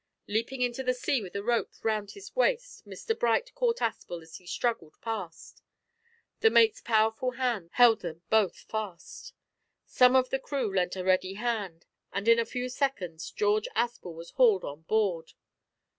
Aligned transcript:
Leaping 0.27 0.61
into 0.63 0.81
the 0.81 0.95
sea 0.95 1.21
with 1.21 1.35
a 1.35 1.43
rope 1.43 1.71
round 1.83 2.09
his 2.09 2.35
waist, 2.35 2.83
Mr 2.87 3.13
Bright 3.15 3.53
caught 3.53 3.81
Aspel 3.81 4.23
as 4.23 4.37
he 4.37 4.47
struggled 4.47 4.99
past. 4.99 5.61
The 6.39 6.49
mate's 6.49 6.81
powerful 6.81 7.29
hands 7.33 7.69
held 7.73 8.01
them 8.01 8.23
both 8.31 8.57
fast. 8.61 9.33
Some 9.85 10.15
of 10.15 10.31
the 10.31 10.39
crew 10.39 10.73
lent 10.75 10.95
a 10.95 11.03
ready 11.03 11.33
hand, 11.35 11.85
and 12.11 12.27
in 12.27 12.39
a 12.39 12.45
few 12.45 12.67
seconds 12.67 13.29
George 13.29 13.67
Aspel 13.75 14.15
was 14.15 14.31
hauled 14.31 14.65
on 14.65 14.81
board. 14.81 15.33